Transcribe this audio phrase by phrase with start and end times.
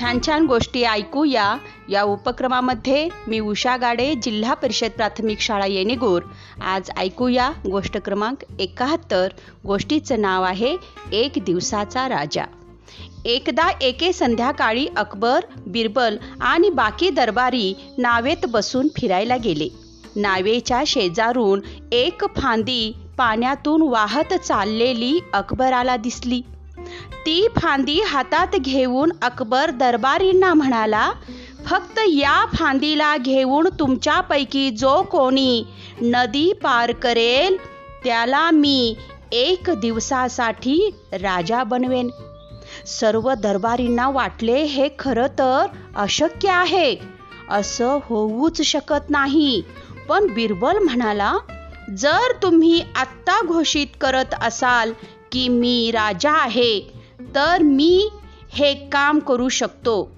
[0.00, 1.56] छान छान गोष्टी ऐकूया
[1.88, 2.02] या.
[2.02, 6.22] उपक्रमामध्ये मी उषा गाडे जिल्हा परिषद प्राथमिक शाळा येणेगूर.
[6.62, 9.28] आज ऐकूया गोष्ट क्रमांक एकाहत्तर.
[9.66, 10.76] गोष्टीचं नाव आहे
[11.12, 12.44] एक दिवसाचा राजा.
[13.24, 19.68] एकदा एके संध्याकाळी अकबर बिरबल आणि बाकी दरबारी नावेत बसून फिरायला गेले.
[20.16, 21.60] नावेच्या शेजारून
[21.92, 26.42] एक फांदी पाण्यातून वाहत चाललेली अकबराला दिसली.
[27.26, 31.10] ती फांदी हातात घेऊन अकबर दरबारींना म्हणाला
[31.66, 35.64] फक्त या फांदीला घेऊन तुमच्यापैकी जो कोणी
[36.02, 37.56] नदी पार करेल
[38.04, 38.96] त्याला मी
[39.32, 42.10] एक दिवसासाठी राजा बनवेन.
[42.86, 46.96] सर्व दरबारींना वाटले हे खरं तर अशक्य आहे.
[47.50, 49.62] असं होऊच शकत नाही.
[50.08, 51.32] पण बिरबल म्हणाला
[51.98, 54.92] जर तुम्ही आत्ता घोषित करत असाल
[55.34, 56.80] की मी राजा आहे
[57.34, 58.08] तर मी
[58.52, 60.16] हे काम करू शकतो.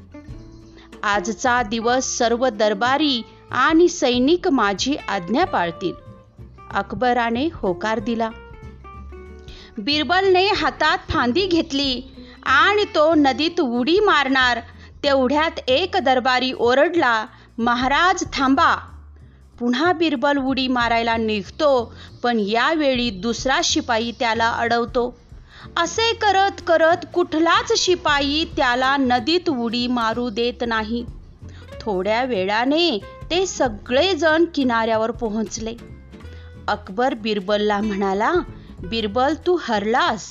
[1.03, 5.93] आजचा दिवस सर्व दरबारी आणि सैनिक माझी आज्ञा पाळतील.
[6.75, 8.31] अकबराने होकार दिला.
[9.79, 12.03] बिरबलने हातात फांदी घेतली
[12.47, 14.61] आणि तो नदीत उडी मारणार
[15.05, 17.27] तेवढ्यात एक दरबारी ओरडला
[17.59, 18.96] महाराज थांबा.
[19.59, 21.69] पुन्हा बिरबल उडी मारायला निघतो
[22.23, 25.15] पण यावेळी दुसरा शिपाई त्याला अडवतो.
[25.77, 31.05] असे करत करत कुठलाच शिपाई त्याला नदीत उडी मारू देत नाही.
[31.81, 32.99] थोड्या वेळाने
[33.31, 35.75] ते सगळेजण किनाऱ्यावर पोहोचले.
[36.69, 38.33] अकबर बिरबलला म्हणाला
[38.91, 40.29] बिरबल तू हरलास.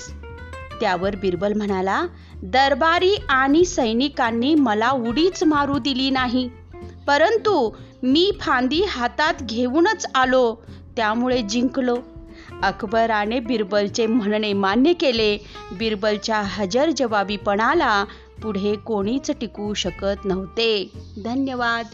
[0.80, 2.06] त्यावर बिरबल म्हणाला
[2.44, 6.50] दरबारी आणि सैनिकांनी मला उडीच मारू दिली नाही.
[7.08, 7.70] परंतु
[8.04, 10.56] मी फांदी हातात घेऊनच आलो.
[10.96, 11.96] त्यामुळे जिंकलो.
[12.64, 15.38] अकबराने बिरबलचे म्हणणे मान्य केले.
[15.72, 18.04] बिरबलच्या हजर जवाबीपणाला
[18.44, 20.92] पुढे कोणीच टिकू शकत नव्हते.
[21.26, 21.86] धन्यवाद.